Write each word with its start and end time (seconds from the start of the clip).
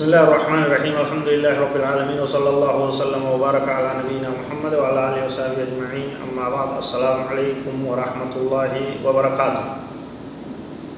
بسم 0.00 0.16
الله 0.16 0.24
الرحمن 0.32 0.62
الرحيم. 0.64 0.94
الحمد 0.96 1.28
لله 1.28 1.54
رب 1.60 1.76
العالمين 1.76 2.24
وصلى 2.24 2.48
الله 2.56 2.76
وسلم 2.88 3.20
وبارك 3.20 3.68
على 3.68 4.00
نبينا 4.00 4.32
محمد 4.32 4.72
وعلى 4.80 5.00
آله 5.12 5.20
وصحبه 5.28 5.60
أجمعين. 5.60 6.16
أما 6.24 6.48
بعد 6.48 6.70
السلام 6.80 7.28
عليكم 7.28 7.74
ورحمة 7.84 8.32
الله 8.32 8.72
وبركاته. 9.04 9.64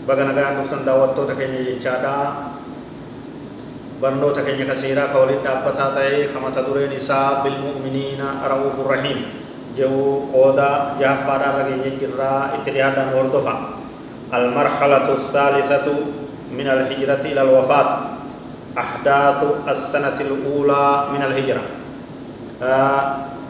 بغنا 0.07 0.33
غان 0.39 0.55
دفتن 0.63 0.87
دعوتو 0.87 1.27
تكني 1.35 1.83
جچادا 1.83 2.17
برنو 3.99 4.31
تكني 4.39 4.71
كثيرا 4.71 5.11
كولد 5.11 5.43
دابتا 5.43 5.99
تاي 5.99 6.31
كما 6.31 6.55
تدرين 6.55 6.95
نساء 6.95 7.43
بالمؤمنين 7.43 8.23
رؤوف 8.23 8.87
الرحيم 8.87 9.19
جو 9.75 9.91
قودا 10.31 11.03
جافارا 11.03 11.49
رغي 11.59 11.99
جرا 11.99 12.55
اتريادا 12.55 13.19
وردفا 13.19 13.55
المرحلة 14.31 15.07
الثالثة 15.11 15.87
من 16.55 16.67
الهجرة 16.71 17.23
إلى 17.35 17.43
الوفاه 17.43 18.22
أحداث 18.73 19.69
السنة 19.69 20.19
الأولى 20.21 20.87
من 21.13 21.23
الهجرة. 21.29 21.65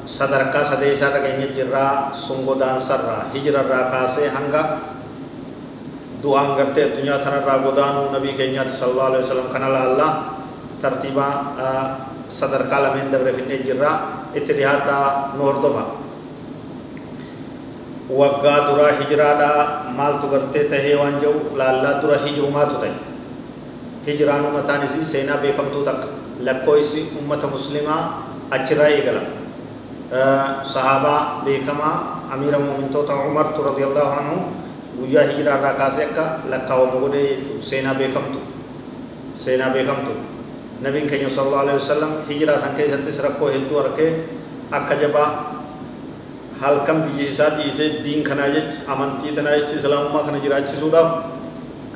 صدركا 0.02 0.60
سديسا 0.66 1.14
رغين 1.14 1.55
جرا 1.55 2.10
سنغدان 2.10 2.78
سرا. 2.83 3.30
هجرة 3.30 3.62
راكاسي 3.62 4.34
هنگا 4.34 4.62
دوان 6.22 6.58
غرتي 6.58 6.83
الدنيا 6.84 7.22
تنا 7.22 7.46
راغدان 7.46 8.11
نبي 8.14 8.34
كينيات 8.34 8.70
صلى 8.74 8.91
الله 8.91 9.06
عليه 9.11 9.22
وسلم 9.22 9.46
كان 9.55 9.62
الله 9.62 10.11
ترتيبا 10.83 11.28
صدركا 12.30 12.77
لمن 12.83 13.06
دبر 13.14 13.36
في 13.46 13.62
جرا 13.62 13.92
اتحاد 14.34 14.89
نور 15.39 15.55
دوبا. 15.62 15.84
وغا 18.11 18.56
درا 18.66 18.86
هجرة 18.98 19.28
دا 19.41 19.50
مال 19.96 20.18
تو 20.20 20.27
غرتي 20.34 20.68
تهي 20.68 20.94
وانجو 20.98 21.56
لالا 21.56 22.02
درا 22.02 22.16
هجرو 22.27 22.50
ما 22.50 22.66
تو 22.66 22.77
تهي 22.83 23.11
hijraan 24.06 24.47
ummataan 24.48 24.86
isii 24.86 25.05
seenaa 25.12 25.39
beekamtuu 25.45 25.84
takka 25.89 26.08
lakkoofsi 26.47 27.00
ummata 27.20 27.47
muslimaa 27.55 28.00
achirraa 28.50 28.89
eegala 28.97 29.22
sahaabaa 30.72 31.20
beekamaa 31.45 31.95
amiira 32.34 32.58
muumintoota 32.58 33.14
umartu 33.28 33.62
radiyallahu 33.69 34.12
anhu 34.20 34.36
guyyaa 34.98 35.25
hijiraa 35.30 35.56
irraa 35.58 35.75
kaasee 35.80 36.05
akka 36.08 36.25
lakkaawamu 36.53 37.00
godhee 37.05 37.25
jechuudha 37.28 37.62
seenaa 37.70 37.95
beekamtu 38.00 38.39
seenaa 39.45 39.70
beekamtu 39.77 40.12
nabiin 40.84 41.06
keenya 41.11 41.30
sallallahu 41.36 41.62
alaihi 41.64 41.80
wasallam 41.80 42.12
hijiraa 42.28 42.58
san 42.64 42.75
keessattis 42.78 43.19
rakkoo 43.27 43.50
hedduu 43.55 43.78
arkee 43.84 44.11
akka 44.78 44.95
jabaa 45.03 45.28
halkan 46.61 46.98
biyya 47.06 47.30
isaa 47.30 47.50
dhiisee 47.58 47.89
diin 48.05 48.23
kanaa 48.28 48.48
jecha 48.56 48.78
amantii 48.95 49.33
tanaa 49.39 49.56
jecha 49.61 49.77
islaamummaa 49.80 50.25
kana 50.28 50.39
jiraachisuudhaaf 50.45 51.11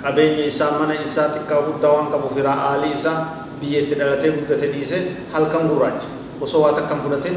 qabeenya 0.03 0.45
isaa 0.53 0.71
mana 0.79 0.95
isaa 1.07 1.29
xiqqaa 1.35 1.61
guddaa 1.69 1.93
waan 1.97 2.09
qabu 2.15 2.29
firaa 2.37 2.57
aalii 2.71 2.93
isaa 2.99 3.17
biyya 3.61 3.79
itti 3.85 3.95
dhalatee 4.01 4.31
guddate 4.39 4.67
dhiise 4.75 4.99
halkan 5.35 5.69
gurraacha 5.71 6.09
osoo 6.45 6.61
waa 6.65 6.73
takkan 6.79 7.01
fudhatin 7.05 7.37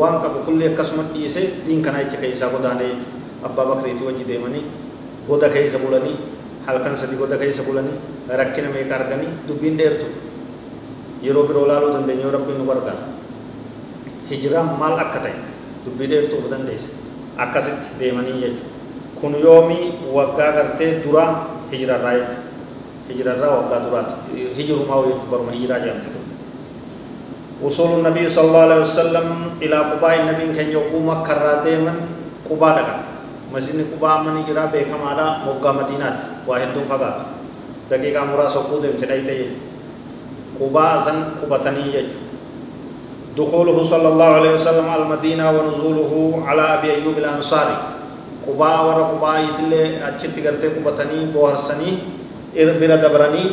waan 0.00 0.16
qabu 0.24 0.38
kulli 0.46 0.64
akkasuma 0.72 1.02
dhiise 1.14 1.42
diin 1.66 1.82
kanaa 1.86 2.02
jecha 2.08 2.18
keessaa 2.24 2.50
godaanee 2.54 2.92
abbaa 3.48 3.66
bakriitii 3.70 4.06
wajji 4.08 4.24
deemanii 4.30 4.64
goda 5.28 5.48
keessa 5.54 5.78
bulanii 5.84 6.16
halkan 6.66 6.96
sadi 6.96 7.16
goda 7.22 7.36
keessa 7.42 7.62
bulanii 7.68 7.96
rakkina 8.40 8.68
meeqa 8.76 8.94
arganii 9.00 9.30
dubbiin 9.48 9.76
dheertu 9.80 10.06
yeroo 11.26 11.44
biroo 11.48 11.66
laaluu 11.70 11.92
dandeenya 11.96 12.30
rabbiin 12.36 12.58
nu 12.60 12.64
gargaara 12.70 13.02
hijiraan 14.30 14.68
maal 14.80 14.96
akka 15.04 15.18
ta'e 15.24 15.36
dubbii 15.84 16.08
dheertu 16.12 16.34
of 16.40 16.46
dandeesse 16.52 16.88
akkasitti 17.44 17.88
deemanii 18.00 18.40
jechuudha 18.44 18.72
kun 19.20 19.32
yoomii 19.44 19.84
waggaa 20.16 20.52
gartee 20.56 20.90
duraa 21.04 21.30
hijirarraa 21.70 22.12
jechuudha 22.18 22.42
hijirarraa 23.08 23.54
waggaa 23.58 23.80
duraati 23.86 24.14
hijirumaa 24.56 25.02
jechuudha 25.06 25.30
baruma 25.30 25.52
hijiraa 25.56 25.80
jedhamte 25.86 26.08
ture 26.14 26.24
وصول 27.62 27.90
النبي 27.98 28.28
صلى 28.28 28.46
الله 28.48 28.62
عليه 28.68 28.80
وسلم 28.80 29.26
إلى 29.62 29.76
قباء 29.76 30.12
النبي 30.20 30.46
كان 30.58 30.68
يقوم 30.74 31.08
مكة 31.08 31.64
دائما 31.64 31.94
قباء 32.50 32.72
دقا 32.76 32.96
مسجد 33.54 33.78
قباء 33.94 34.14
من 34.26 34.44
جرا 34.44 34.64
بكم 34.74 35.00
على 35.08 35.26
موقع 35.46 35.70
مدينة 35.72 36.10
واحد 36.50 36.68
دون 36.74 36.84
فقط 36.90 37.14
دقيقة 37.90 38.20
مرا 38.24 38.46
سقود 38.48 38.84
امتنايته 38.84 39.40
قباء 40.60 40.92
سن 41.06 41.16
قبتني 41.40 41.84
يجو 41.94 42.20
دخوله 43.38 43.78
صلى 43.84 44.08
الله 44.08 44.30
عليه 44.38 44.52
وسلم 44.54 44.86
على 44.88 45.02
المدينة 45.02 45.44
ونزوله 45.50 46.12
على 46.46 46.62
أبي 46.62 46.88
أيوب 47.00 47.16
الأنصاري 47.18 47.76
qubaa 48.46 48.78
warra 48.86 49.04
qubaayitillee 49.12 49.86
achitti 50.08 50.40
gartee 50.46 50.70
qubatanii 50.76 51.26
boharsanii 51.34 51.94
bira 52.80 52.96
dabranii 53.04 53.46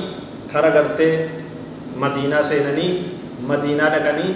tara 0.54 0.70
gartee 0.78 1.30
madiinaa 2.04 2.44
seenanii 2.44 2.92
madiinaa 3.48 3.90
dhaqanii 3.96 4.32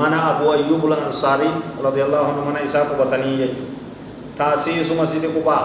mana 0.00 0.18
abu 0.30 0.50
ayyuub 0.52 0.84
ansaarii 0.92 1.54
radiyallahu 1.84 2.30
anhu 2.32 2.44
mana 2.48 2.60
isaa 2.68 2.84
qubatanii 2.90 3.36
jechuudha 3.42 3.70
taasiisu 4.38 4.94
masjidi 4.94 5.28
qubaa 5.36 5.62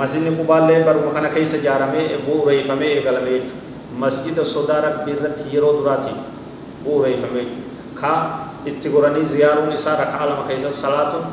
masjidni 0.00 0.32
qubaallee 0.40 0.84
baruma 0.88 1.12
kana 1.16 1.28
keessa 1.36 1.56
ijaaramee 1.62 2.06
bu'uureeffamee 2.26 2.90
eegalame 2.96 3.30
jechuudha 3.36 3.98
masjida 4.04 4.44
sodaa 4.54 4.80
rabbii 4.86 5.14
irratti 5.16 5.44
yeroo 5.54 5.72
duraatiif 5.78 6.18
bu'uureeffamee 6.84 7.44
jechuudha 7.50 8.00
ka 8.00 8.12
itti 8.72 8.88
goranii 8.96 9.28
ziyaaruun 9.34 9.72
isaa 9.78 9.96
raka'aa 10.02 10.28
lama 10.32 10.48
keessa 10.50 10.72
salaatuun 10.82 11.26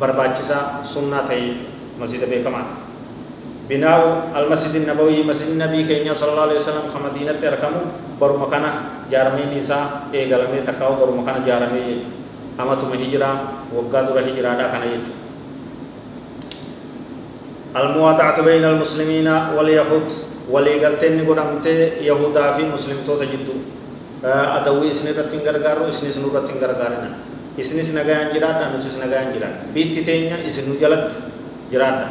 barbaachisaa 0.00 0.64
sunnaa 0.94 1.22
ta'e 1.28 1.40
jechuudha 1.46 1.71
مسجد 2.00 2.22
بيكمان 2.30 2.64
بناء 3.68 4.00
المسجد 4.36 4.74
النبوي 4.74 5.24
مسجد 5.24 5.48
النبي 5.56 5.80
كينيا 5.84 6.14
صلى 6.14 6.30
الله 6.32 6.42
عليه 6.42 6.58
وسلم 6.60 6.84
كمدينة 6.94 7.36
تركمو 7.42 7.82
برو 8.20 8.36
مكانا 8.36 8.70
جارمي 9.10 9.52
نساء 9.56 10.12
ايغالمي 10.14 10.60
تكاو 10.64 10.96
برو 11.00 11.12
مكانا 11.20 11.46
جارمي 11.46 12.06
أما 12.60 12.74
تم 12.80 12.92
هجرة 12.92 13.30
وقا 13.74 14.00
دور 14.06 14.20
هجرة 14.20 14.50
دا 14.60 14.66
كان 14.72 14.82
يجو 14.92 15.12
الموادعة 17.76 18.38
بين 18.44 18.64
المسلمين 18.64 19.28
واليهود 19.56 20.08
وليغلتين 20.52 21.16
قدمت 21.28 21.66
يهودا 22.04 22.44
في 22.56 22.62
مسلم 22.68 22.98
تو 23.06 23.16
تجدو. 23.16 23.56
أدوي 24.22 24.90
إسني 24.94 25.18
رتين 25.18 25.42
غرغارو 25.42 25.90
إسني 25.90 26.14
سنو 26.14 26.30
رتين 26.30 26.62
غرغارنا 26.62 27.10
إسني 27.58 27.82
سنغايان 27.82 28.30
جرادا 28.30 28.70
نوتي 28.70 28.86
سنغايان 28.94 29.34
جرادا 29.34 29.74
بيتي 29.74 30.06
تينيا 30.06 30.46
إسنو 30.46 30.78
جلت 30.78 31.10
jiraadha 31.72 32.06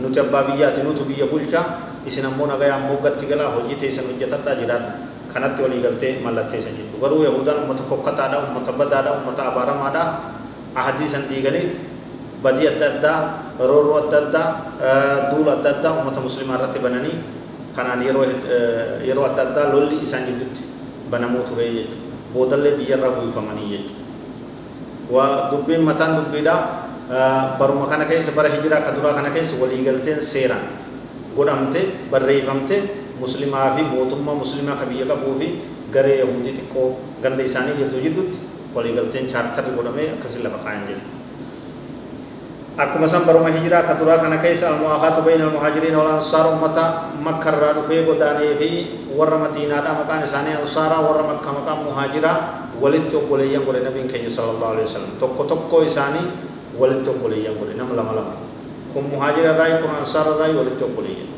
nuti 0.00 0.18
abbaa 0.24 0.42
biyyaati 0.52 0.80
nutu 0.86 1.02
biyya 1.08 1.26
bulchaa 1.32 1.64
isin 2.06 2.24
ammoo 2.30 2.46
nagayaan 2.52 2.82
moggatti 2.88 3.26
galaa 3.30 3.50
hojii 3.56 3.76
teessan 3.80 4.06
hojjetadhaa 4.10 4.54
jiraadha 4.60 4.90
kanatti 5.32 5.60
walii 5.64 5.82
galtee 5.84 6.12
mallatteessan 6.24 6.74
jechuudha 6.78 7.00
garuu 7.02 7.22
yahudaan 7.26 7.58
ummata 7.64 7.82
fokkataadha 7.90 8.36
ummata 8.46 8.72
badaadha 8.80 9.10
ummata 9.18 9.42
abaaramaadha 9.50 10.02
ahadii 10.80 11.08
san 11.14 11.24
diiganiit 11.30 11.72
badii 12.44 12.68
adda 12.72 12.86
addaa 12.94 13.18
roorroo 13.70 13.98
adda 14.06 14.18
addaa 14.24 14.48
duula 15.34 15.52
adda 15.58 15.70
addaa 15.76 15.92
ummata 16.00 16.20
muslimaa 16.26 16.56
irratti 16.58 16.78
bananii 16.86 17.16
kanaan 17.76 18.00
yeroo 18.06 18.24
yeroo 19.08 19.24
adda 19.30 19.42
addaa 19.50 19.66
lolli 19.74 19.96
isaan 20.06 20.24
gidduutti 20.28 20.62
banamuu 21.10 21.42
ture 21.48 21.66
jechuudha 21.76 22.06
boodallee 22.34 22.72
biyyarraa 22.78 23.12
guyyifamanii 23.18 23.68
jechuudha 23.72 24.02
waa 25.14 25.32
dubbiin 25.50 25.82
mataan 25.88 26.12
dubbiidhaa 26.18 26.60
baruma 27.58 27.86
kana 27.88 28.04
keessa 28.04 28.32
bara 28.36 28.48
hijiraa 28.52 28.84
ka 28.84 28.92
duraa 28.96 29.14
kana 29.16 29.30
keessa 29.32 29.56
waliigalteen 29.56 30.20
seeraan 30.20 30.66
godhamte 31.36 31.80
barreeffamte 32.12 32.76
muslimaa 33.20 33.74
fi 33.76 33.82
mootummaa 33.82 34.34
muslimaa 34.36 34.76
ka 34.76 34.84
biyya 34.90 35.06
qabuu 35.08 35.34
fi 35.40 35.48
garee 35.92 36.18
yahudii 36.20 36.52
xiqqoo 36.58 36.88
ganda 37.22 37.42
isaanii 37.48 37.76
jirtu 37.80 37.98
jidduutti 38.04 38.38
waliigalteen 38.74 39.26
chaartarri 39.32 39.72
godhamee 39.76 40.08
akkasiin 40.18 40.44
lafa 40.44 40.58
kaayan 40.64 40.84
jedhu 40.90 41.06
akkuma 42.78 43.08
san 43.10 43.24
baruma 43.26 43.48
hijiraa 43.50 43.82
ka 43.88 43.94
duraa 43.98 44.18
kana 44.22 44.38
keessa 44.38 44.68
almu'aafaatu 44.70 45.22
bayna 45.26 45.44
almuhaajiriina 45.48 45.98
wal 45.98 46.12
ansaar 46.20 46.46
ummata 46.52 46.84
makka 47.26 47.50
irraa 47.56 47.72
dhufee 47.80 48.04
godaanee 48.06 48.52
fi 48.60 48.68
warra 49.18 49.38
madiinaadhaa 49.44 49.94
maqaan 50.04 50.22
isaanii 50.28 50.54
ansaaraa 50.62 51.00
warra 51.06 51.24
makka 51.30 51.50
maqaan 51.56 51.80
muhaajiraa 51.88 52.36
walitti 52.82 53.16
obboleeyyan 53.18 53.64
godhe 53.66 53.80
nabiin 53.88 54.06
keenya 54.12 54.30
sallallahu 54.30 54.72
alaihi 54.78 54.86
wasallam 54.86 55.12
tokko 55.22 55.42
tokko 55.50 55.76
isaanii 55.90 56.26
walitti 56.78 57.10
obboleeyyan 57.10 57.54
godhe 57.58 57.74
nama 57.74 57.94
lama 57.94 58.12
lama 58.18 58.34
kun 58.94 59.04
ansaara 60.00 60.30
irraa 60.38 60.58
walitti 60.58 60.84
obboleeyyan 60.84 61.30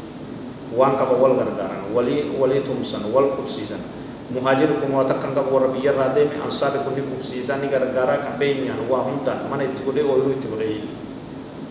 waan 0.76 0.94
qaba 0.94 1.14
wal 1.18 1.34
gargaaran 1.34 1.90
walii 1.94 2.30
walii 2.38 2.62
tumsan 2.62 3.02
wal 3.10 3.34
qubsiisan 3.34 3.82
muhaajir 4.30 4.70
kun 4.78 4.94
waa 4.94 5.02
takkan 5.02 5.34
qabu 5.34 5.50
warra 5.50 5.74
biyyarraa 5.74 6.14
deeme 6.14 6.38
ansaari 6.38 6.78
kun 6.86 6.94
ni 6.94 7.02
qubsiisaa 7.02 7.58
ni 7.58 7.66
gargaaraa 7.66 8.22
kan 8.22 8.34
beenyaan 8.38 8.86
waa 8.86 9.02
hundaan 9.02 9.50
mana 9.50 9.66
itti 9.66 9.82
godhee 9.82 10.06
ooyiruu 10.06 10.38
itti 10.38 10.46
godhee 10.46 10.86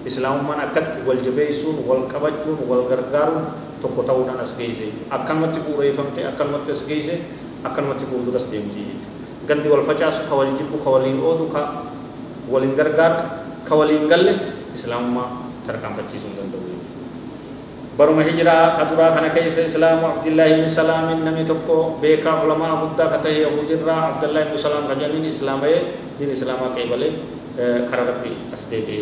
islaamummaan 0.03 0.59
akkatti 0.67 0.99
wal 1.07 1.23
jabeessuun 1.23 1.87
wal 1.87 2.03
qabachuun 2.11 2.59
wal 2.67 2.83
gargaaruun 2.91 3.47
tokko 3.79 4.03
ta'uudhaan 4.03 4.43
as 4.43 4.51
geesse 4.59 4.91
akkanumatti 5.07 5.63
bu'uureeffamte 5.63 6.27
akkanumatti 6.27 6.75
as 6.75 6.83
geesse 6.83 7.15
akkanumatti 7.63 8.03
fuulduras 8.11 8.43
deemti 8.51 8.83
gandi 9.47 9.67
wal 9.71 9.87
facaasu 9.87 10.27
ka 10.27 10.35
wal 10.35 10.51
jibbu 10.59 10.83
ka 10.83 10.89
waliin 10.99 11.23
oodu 11.23 11.47
ka 11.55 11.87
waliin 12.51 12.75
gargaaru 12.75 13.23
ka 13.67 13.75
waliin 13.75 14.07
galle 14.11 14.33
islaamummaa 14.75 15.29
tarkaanfachiisuu 15.67 16.29
hin 16.29 16.37
danda'u 16.41 16.69
برما 17.99 18.23
هجرة 18.23 18.79
كدرا 18.79 19.07
كان 19.11 19.27
كيس 19.35 19.59
إسلام 19.59 19.99
عبد 20.05 20.27
الله 20.31 20.47
بن 20.63 20.67
سلام 20.71 21.19
نمي 21.19 21.43
تكو 21.43 21.99
بيكا 21.99 22.31
علماء 22.31 22.71
بودا 22.79 23.05
كته 23.11 23.27
يهود 23.43 23.67
الرا 23.67 23.93
عبد 23.93 24.23
الله 24.23 24.41
بن 24.43 24.55
سلام 24.55 24.87
كجانين 24.87 25.25
إسلام 25.27 25.59
دين 26.15 26.31
إسلام 26.31 26.59
كيبله 26.79 27.11
كربي 27.91 28.33
أسدبي 28.55 28.99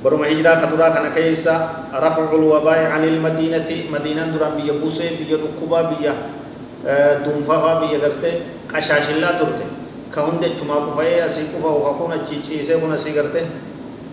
برما 0.00 0.24
هجرة 0.24 0.52
كدرا 0.56 0.88
كان 0.88 1.06
كيس 1.12 1.44
رفع 1.92 2.24
الوباء 2.32 2.80
عن 2.96 3.04
المدينة 3.04 3.68
مدينة 3.92 4.22
درام 4.32 4.56
بيا 4.56 4.80
بوسه 4.80 5.20
بيا 5.20 5.36
ركوبا 5.36 5.80
بيا 5.92 6.12
دنفا 7.28 7.56
بيا 7.84 8.08
كشاش 8.72 9.06
الله 9.20 9.30
ترته 10.08 10.14
كهونده 10.14 10.48
چما 10.56 10.76
كفايه 10.92 11.26
اسي 11.26 11.42
كفا 11.52 11.68
وكونا 11.68 12.24
چيچي 12.24 12.62
سي 12.64 12.80
كنا 12.80 12.96
سي 12.96 13.12
غرته 13.12 13.44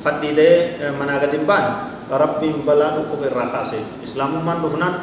فديده 0.04 0.92
مناغدين 1.00 1.44
بان 1.48 1.66
rabbiin 2.06 2.62
balaa 2.62 3.02
dhukkuba 3.02 3.26
irraa 3.26 3.50
kaasee 3.50 3.82
islaamummaan 4.06 4.62
dhufnaan 4.62 4.94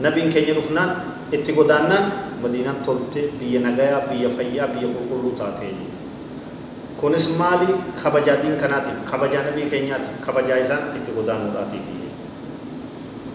nabiin 0.00 0.32
keenya 0.32 0.56
dhufnaan 0.56 0.90
itti 1.28 1.52
godaannaan 1.52 2.40
madiinaan 2.40 2.80
tolte 2.80 3.28
biyya 3.36 3.60
nagayaa 3.60 4.08
biyya 4.08 4.32
fayyaa 4.32 4.72
biyya 4.72 4.88
qulqulluu 4.88 5.36
taatee 5.36 5.76
kunis 6.96 7.28
maali 7.36 7.68
kabajaa 8.00 8.40
diin 8.40 8.56
kanaatiif 8.56 9.04
kabajaa 9.04 9.44
nabii 9.52 9.68
keenyaatiif 9.68 10.16
kabajaa 10.24 10.64
isaan 10.64 10.96
itti 10.96 11.12
godaanuudhaatiif 11.12 11.86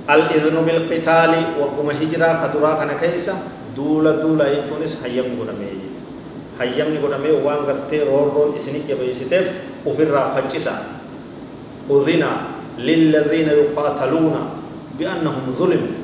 al-idhnu 0.09 0.61
bilqitaali 0.65 1.61
wagguma 1.61 1.93
hijiraa 1.93 2.41
ka 2.41 2.49
duraa 2.57 2.75
kana 2.81 2.97
keessa 2.97 3.37
duula 3.77 4.17
duula 4.17 4.49
jechuunis 4.49 4.97
hayyamni 5.05 5.37
godhamee 5.37 5.90
hayyamni 6.61 7.03
godhamee 7.03 7.35
waan 7.45 7.65
gartee 7.65 8.05
roorroon 8.05 8.55
isinit 8.61 8.87
jabeessiteef 8.87 9.45
ofirraa 9.89 10.29
faccisa 10.37 10.73
udhina 11.89 12.31
للذين 12.79 13.49
يقاتلون 13.49 14.35
بأنهم 14.99 15.45
ظلموا 15.59 15.95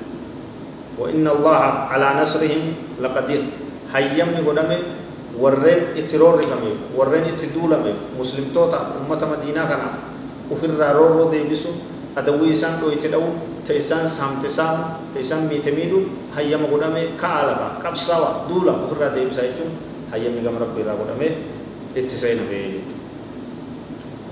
وإن 1.00 1.26
الله 1.28 1.62
على 1.92 2.08
نصرهم 2.22 2.62
لقدير 3.02 3.42
هيمني 3.94 4.42
قدامي 4.48 4.78
ورين 5.40 5.82
اترور 5.98 6.42
كمي 6.42 6.74
ورين 6.98 7.24
اتدولمي 7.34 7.94
مسلم 8.20 8.46
توتا 8.54 8.80
أمة 9.06 9.22
مدينة 9.32 9.64
كنا 9.70 9.90
وفر 10.52 10.72
رورو 10.98 11.30
ديبسو 11.30 11.70
أدوي 12.18 12.52
إسان 12.52 12.82
دو 12.82 12.90
اتدو 12.90 13.24
تيسان 13.68 14.08
سام 14.10 14.42
تسام 14.42 14.78
تيسان 15.14 15.46
ميتميدو 15.46 16.00
هيم 16.36 16.64
قدامي 16.74 17.04
كالبا 17.22 17.68
كبساوا 17.84 18.50
دولا 18.50 18.74
وفر 18.90 19.02
ديبسا 19.14 19.44
يجون 20.14 20.36
هيمني 20.36 20.48
قم 20.48 20.58
ربي 20.64 20.82
را 20.88 20.94
قدامي 20.94 21.30
اتسين 21.98 22.40
بي 22.50 22.80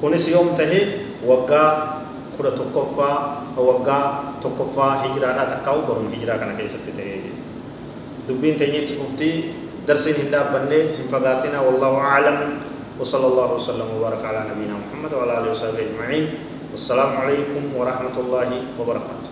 كونس 0.01 0.27
يوم 0.27 0.55
تهي 0.57 0.81
وقا 1.25 1.95
kudha 2.35 2.51
tokkoffaa 2.51 3.47
waggaa 3.55 4.35
tokkoffaa 4.43 5.07
hijiraadhaa 5.07 5.45
takkaa'u 5.55 5.87
baruun 5.87 6.11
hijiraa 6.11 6.37
kana 6.37 6.53
keessatti 6.59 6.91
ta'ee 6.91 7.31
dubbiin 8.27 8.59
teenyetti 8.59 8.97
fuftii 8.99 9.35
darsiin 9.87 10.17
hin 10.17 10.31
dhaabbanne 10.33 10.79
hin 10.99 11.07
fagaatina 11.13 11.63
wallahu 11.67 11.99
aclam 12.15 12.39
وصلى 12.99 13.27
الله 13.27 13.49
وسلم 13.59 13.87
وبارك 13.97 14.23
على 14.25 14.39
نبينا 14.55 14.75
محمد 14.83 15.11
وعلى 15.13 15.33
اله 15.37 15.51
وصحبه 15.51 15.79
اجمعين 15.83 16.25
والسلام 16.71 17.11
عليكم 17.17 17.75
ورحمه 17.75 18.15
الله 18.23 18.49
وبركاته 18.79 19.24